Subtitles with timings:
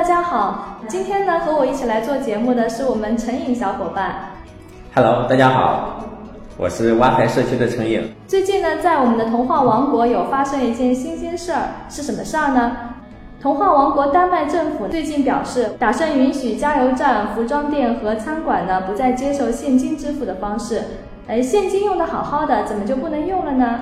[0.00, 4.30] 大家好，今天呢和我一起来做节目的是我们陈颖小伙伴。
[4.94, 6.02] Hello，大家好，
[6.56, 8.10] 我是挖财社区的陈颖。
[8.26, 12.74] 最近呢，在我们的童话王国有发生一件新鲜事儿，是什么事儿呢？
[13.42, 20.80] 童话王国丹麦政府最近表示，打算允许加油站、服装店和餐馆呢不再接受现金支付的方式。
[21.28, 23.80] 哎，现金用的好好的，怎么就不能用了呢？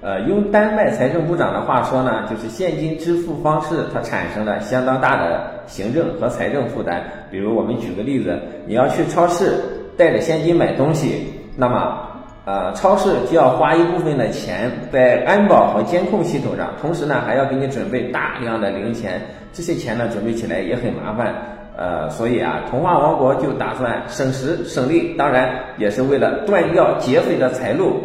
[0.00, 7.02] 呃，用丹麦财政部长的话说呢，就是现金支付方式它产生了相当大的行政和财政负担。
[7.30, 9.54] 比如我们举个例子，你要去超市
[9.96, 11.26] 带着现金买东西，
[11.56, 12.04] 那么。
[12.44, 19.20] 呃，超市就要花一部分的钱在安保和监控系统上，同时呢还要给你准备大量的零钱，
[19.52, 21.34] 这些钱呢准备起来也很麻烦。
[21.76, 28.00] 呃，所以啊，童话王国就打算省时省力，当然也是为了断掉劫匪的财路。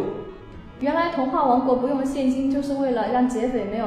[0.84, 3.86] 原来童话王国不用现金，就是为了让劫匪没有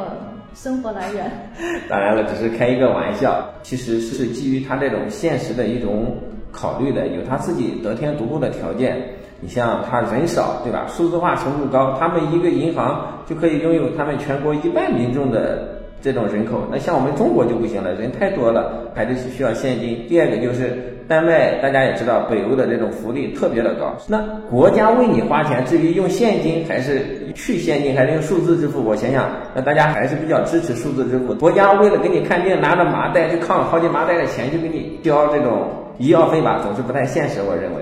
[0.55, 1.31] 生活来源。
[1.87, 6.17] 当然了，只是开一个玩笑，其实是基于他这种现实的一种
[6.51, 8.99] 考虑的，有他自己得天独厚的条件。
[9.39, 10.87] 你像他人少，对吧？
[10.87, 16.61] 数字化程度高，他们一个银行就可以拥有他们全国一半民众的这种人口。
[16.71, 20.05] 那像我们中国就不行了，人太多了，还得需要现金。
[20.07, 23.95] 第二个就是丹麦，大家也知道，北欧的这种福利特别的高。
[24.07, 31.33] 那国家为你花钱，至于用现金还是去现金，还是用数字支付，我想想，那大家还是比较支持数字支付。
[31.35, 37.81] 国家为了给你看病，拿着麻袋去扛好几麻袋的钱去给你交这种医药费吧，总是不太现实，我认为。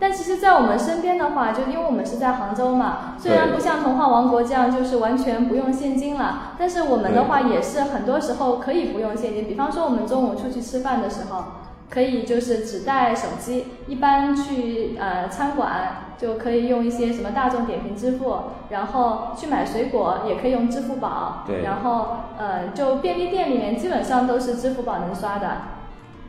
[0.00, 9.44] 但其实，在我们身边的话，就因为我们是在杭州嘛，虽然不像童话王国这样就是完全不用现金了，但是我们的话也是很多时候可以不用现金。
[9.46, 11.44] 比方说，我们中午出去吃饭的时候，
[11.90, 18.36] 可以就是只带手机；一般去呃餐馆就可以用一些什么大众点评支付，
[18.70, 21.44] 然后去买水果也可以用支付宝。
[21.44, 21.64] 对。
[21.64, 25.48] 然后呃，就便利店里面基本上都是支付宝能刷的。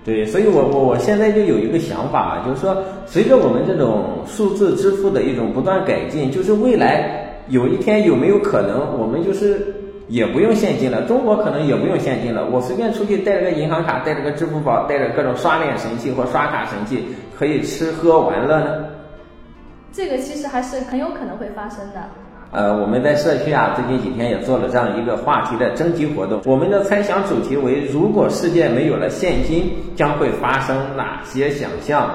[0.10, 2.76] 对，所以我我我现在就有一个想法，就是说，
[3.06, 9.72] 随着我们这种数字支付的一种不断改进，就是未来有一天有没有可能，我们就是
[10.08, 11.04] 也不用现金了？
[11.04, 17.06] 中国可能也不用现金了，我随便出去带着个银行卡，带着个支付宝，带着各种刷脸神器或刷卡神器，
[17.38, 18.86] 可以吃喝玩乐呢？
[19.92, 22.02] 这个其实还是很有可能会发生的。
[22.52, 26.42] 呃，我们在社区啊，最近几天也做了这样一个话题的征集活动。
[26.46, 32.10] 我们的猜想主题为：如果世界没有了现金，将会发生哪些想象？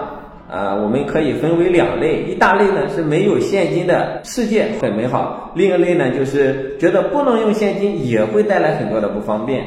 [0.50, 9.64] 呃，我们可以分为两类，一大类呢是没有现金的世界很美好，另一类呢就是觉得不能用现金也会带来很多的不方便。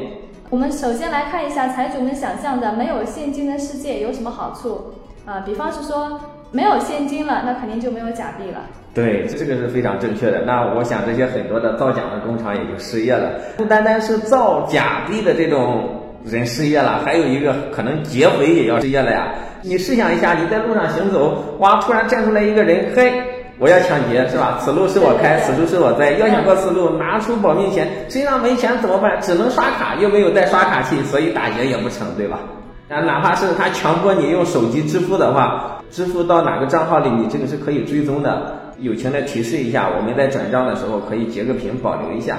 [0.50, 4.94] 我们首先来看一下财主们想象的没有现金的世界有什么好处
[5.26, 5.40] 啊？
[5.46, 6.20] 比方是说。
[6.52, 8.62] 没有现金了，那肯定就没有假币了。
[8.94, 10.42] 对，这个是非常正确的。
[10.42, 13.32] 那我想这些很多的造假的工厂也就失业了。
[13.58, 19.34] 不单单是造假币的这种人失业了，还有一个可能劫匪也要失业了呀。
[19.62, 23.12] 你试想一下，你在路上行走，哇，突然站出来一个人，嘿，
[23.60, 24.58] 我要抢劫是吧？
[24.62, 29.20] 此路是我开，此处是我栽，要想过此路，拿出保命钱，身上没钱怎么办？
[29.22, 32.40] 只能刷卡，又没有带刷卡器，所以打劫也不成，对吧？
[32.88, 38.56] 那，哪怕是他强迫你用手机支付的话，支付到哪个账号里，你这个是可以追踪的。
[38.80, 42.38] 友情的提示一下，我们在转账的时候可以截个屏保留一下。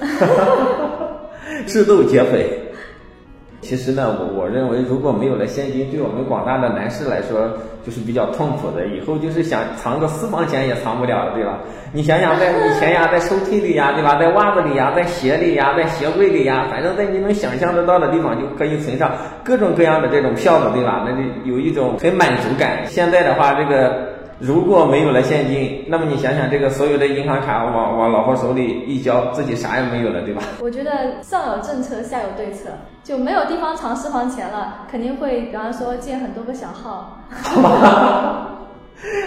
[1.66, 2.69] 自动劫匪。
[3.60, 7.46] 其实呢，我我认为如果没有了现金，对我们广大的男士来说
[7.84, 8.86] 就是比较痛苦的。
[8.86, 11.58] 以后就是想藏个私房钱也藏不了了，对吧？
[11.92, 14.16] 你想想，在 以前呀，在抽屉里呀，对吧？
[14.16, 19.12] 在袜子里呀，在鞋里呀，在鞋柜里呀，反正在你能想象得到的地方就可以存上
[19.44, 21.04] 各种各样的这种票子，对吧？
[21.06, 22.86] 那就有一种很满足感。
[22.86, 24.09] 现在的话，这个。
[24.40, 30.42] 如果没有了现金，那么你想想，这个所有的银行卡往往老婆手里一交，自己啥也没有了，对吧？
[30.62, 32.70] 我觉得上有政策，下有对策，
[33.04, 37.20] 就没有地方藏私房钱了，肯定会，比方说建很多个小号。
[37.28, 38.48] 好吧，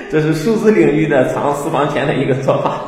[0.09, 2.81] 这是数字领域的藏私房钱的一个做法。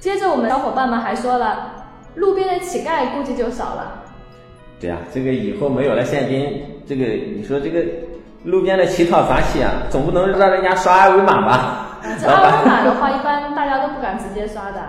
[0.00, 1.72] 接着，我们小伙伴们还说了，
[2.14, 4.02] 路边的乞丐估计就少了。
[4.80, 7.84] 对呀，这个以后没有了现金，这个你说这个。
[8.46, 11.98] 路边的乞讨杂七啊，总不能让人家刷二维码吧？
[12.22, 14.80] 这二维码的话，一般大家都不敢直接刷的。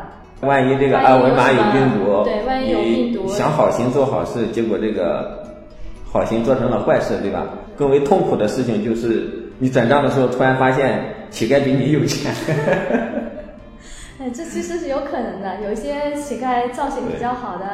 [0.42, 5.44] 万一这个二维码有病毒，对，万一有病毒，想好心做好事，结果这个
[6.06, 7.44] 好心做成了坏事，对吧？
[7.76, 9.28] 更为痛苦的事情就是，
[9.58, 12.32] 你转账的时候突然发现乞丐比你有钱。
[14.22, 17.66] 哎，这其实是有可能的，有一些乞丐造型比较好的。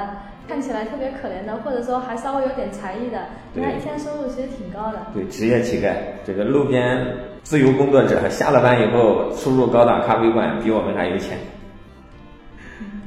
[0.47, 3.19] 看起来特别可怜的，或者说还稍微有点才艺的，
[3.55, 4.99] 他一天收入其实挺高的。
[5.13, 5.93] 对，职业乞丐，
[6.25, 7.05] 这个路边
[7.43, 11.37] 自由工作者，下了班以后出入高档咖啡馆，比我们还有钱。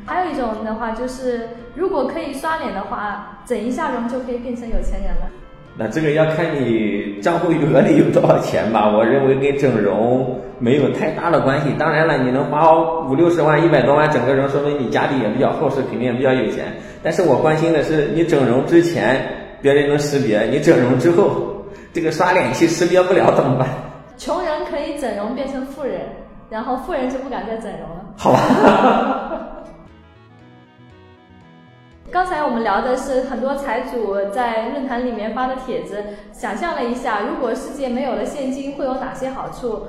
[0.06, 5.28] 还有一种的话就是，如果可以刷脸的话，整一下容就可以变成有钱人了。
[5.78, 8.88] 那这个要看你账户余额里有多少钱吧。
[8.88, 11.68] 我认为跟整容没有太大的关系。
[11.78, 12.72] 当然了，你能花
[13.06, 16.64] 五六十万、一百多万整个人，说明你家里也比较厚实，肯定也比较有钱。
[17.02, 19.20] 但是我关心的是，你整容之前
[19.60, 21.62] 别人能识别，你整容之后，
[21.92, 23.68] 这个刷脸器识别不了怎么办？
[24.16, 26.00] 穷人可以整容变成富人，
[26.48, 28.04] 然后富人就不敢再整容了。
[28.16, 29.25] 好吧。
[32.16, 36.02] 刚才我们聊的是很多财主在论坛里面发的帖子，
[36.32, 39.82] 想象了一下，如果世界没有了现金，会有哪些好处？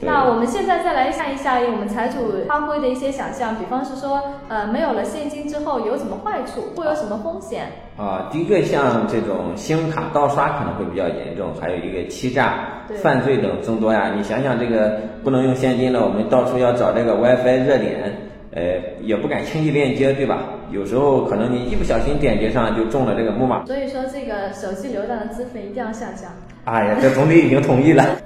[0.00, 4.18] 那我们现在再来看一下我们财主发挥的一些想象，比方是说，
[4.48, 7.66] 呃，没有了现金之后有什么坏处，会有什么风险？
[7.98, 14.10] 啊，第一个像这种信用卡盗刷可能会比较严重，还有一个欺诈、犯罪等增多呀。
[14.16, 18.10] 你想想，这个不能用现金了，我们到处要找这个 WiFi 热点。
[18.50, 18.62] 呃，
[19.02, 20.38] 也不敢轻易链接，对吧？
[20.70, 23.64] 有时候可能你一不小心点击上就中了这个木马。
[23.66, 26.30] 所以说，这个手机流量的资费一定要下降。
[26.64, 28.04] 哎呀，这总理已经同意了。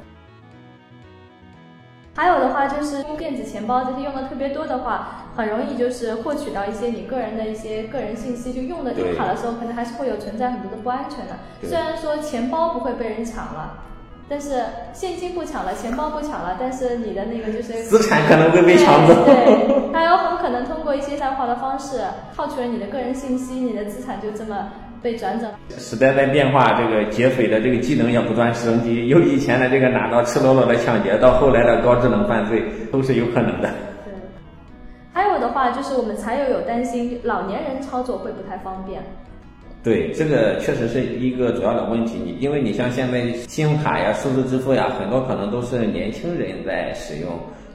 [2.15, 11.39] 还有的话就是用电子钱包这些用的特别多的话，很容易就是获取到一些你个人的一些个人信息，就用的用卡的时候可能还是会有存在很多的不安全的。
[11.63, 13.79] 虽然说钱包不会被人抢了。
[14.29, 14.63] 但是
[14.95, 19.13] 现金不抢了，钱包不抢了，但是你的那个就是资产可能会被抢走。
[19.27, 20.32] 对，还有很
[20.93, 22.03] 过一些代化的方式
[22.37, 25.47] 套取了你的个人信息，你的资产就这么被转走。
[25.79, 32.63] 时代在变化，这个劫匪的这个技能也不断升级，由以前的这个拿刀赤裸裸的抢劫，到后来的高智能犯罪，
[32.93, 33.71] 都是有可能的。
[34.05, 34.13] 对，
[35.15, 39.03] 还有的话就是我们才友有担心，老年人操作会不太方便。
[39.83, 42.21] 对，这个确实是一个主要的问题。
[42.23, 47.31] 你因为你像现在信用卡呀、数字支付呀，很多可能都是年轻人在使用。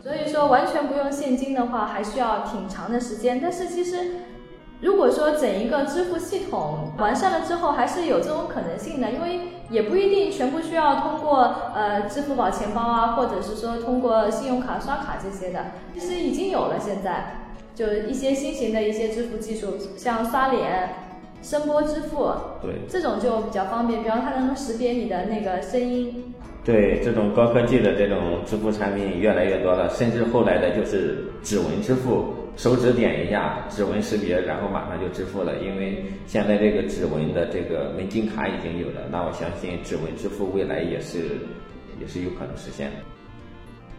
[0.08, 3.42] 所以说，完全不用现金的话，还需要挺长的时间。
[3.42, 4.22] 但是其实，
[4.80, 9.12] 如果说整一个支付系统完善了之后，还是有这种可能性的。
[9.12, 15.66] 因为也不一定全部需要通过呃支付宝钱包啊，或者是说通过信用卡刷卡这些的。
[15.94, 21.07] 其实已经有了，现在就一些新型的一些支付技术，像刷脸。
[21.42, 22.32] 声波支付，
[22.62, 26.34] 对，这种就比较方便，比方它能识别你的那个声音。
[26.66, 35.54] 对，这种高科技的这种支付产品越来越多了，甚至后来的就是指纹支付，手指点一下，指纹识别，然后马上就支付了。
[35.64, 41.20] 因为现在这个指纹的这个门禁卡已经有了，那我相信指纹支付未来也是
[42.02, 42.98] 也是有可能实现的。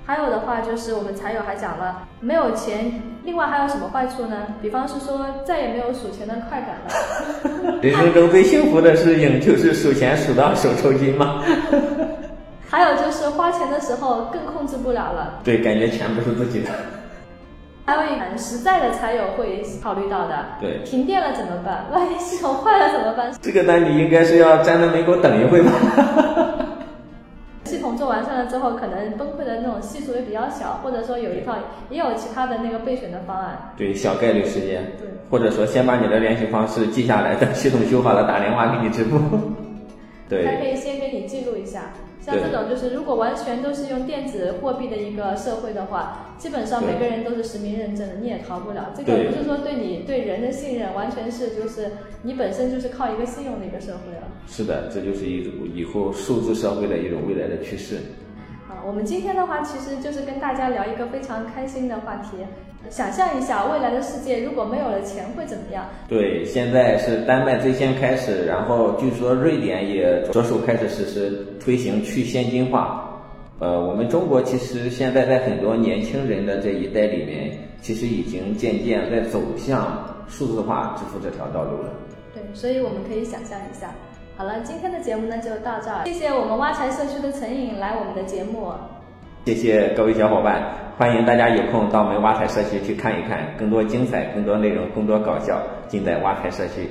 [0.08, 2.90] 还有的话就是我们财友还讲了，没有钱，
[3.24, 4.38] 另外还有什么坏处呢？
[4.62, 7.78] 比方是说再也没有数钱的快感了。
[7.82, 11.44] 人生中最幸福的事情就是数钱数到手抽筋吗？
[12.70, 15.40] 还有就是花钱的时候更控制不了了。
[15.44, 16.70] 对，感觉钱不是自己的。
[17.84, 20.42] 还有一很实在的财友会考虑到的。
[20.58, 20.78] 对。
[20.86, 21.84] 停电了怎么办？
[21.92, 23.30] 万一系统坏了怎么办？
[23.42, 25.70] 这个单你应该是要站在门口等一会吧。
[28.08, 31.54] 完善了之后，可能崩溃的那种系数也比较小，或者说有一套
[31.90, 33.72] 也有其他的那个备选的方案。
[33.76, 34.84] 对，小概率事件。
[34.98, 39.18] 对，或者说先把你的联系方式记下来，等系统修好了打电话给你支付。
[40.28, 40.46] 对。
[40.46, 41.92] 还可以先给你记录一下。
[42.28, 48.92] 像这种就是，如果完全都是用电子货币的一个社会的话，基本上每个人都是实名认证的，你也逃不了。
[48.94, 51.90] 这个不是说对你对人的信任，完全是就是
[52.22, 54.28] 你本身就是靠一个信用的一个社会了。
[54.46, 57.96] 是的，这就是一种以后数字社会的一种未来的趋势。
[58.88, 62.38] 好，我们今天的话其实就是跟大家聊一个非常开心的话题。
[62.88, 65.84] 想象一下未来的世界，如果没有了钱会怎么样？
[66.08, 73.04] 对，现在是丹麦最先开始，然后据说瑞典也着手开始实施推行去现金化。
[73.58, 81.90] 呃，我们中国其实现在在很多年轻人的这一代里面，其实已经渐渐在走向数字化支付这条道路了。
[82.32, 83.92] 对，所以我们可以想象一下。
[84.38, 88.72] 好了，今天的节目呢就到这儿，谢谢我们挖财社区的陈颖来我们的节目。
[89.44, 90.62] 谢谢各位小伙伴，
[90.96, 96.88] 欢迎大家有空到我们挖财社区去看一看，更多精彩、更多内容、更多搞笑，尽在挖财社区。